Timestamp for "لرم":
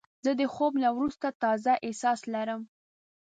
2.33-2.61